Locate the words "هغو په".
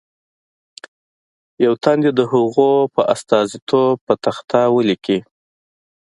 2.31-3.01